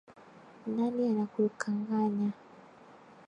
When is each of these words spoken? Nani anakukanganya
Nani 0.75 1.03
anakukanganya 1.11 2.29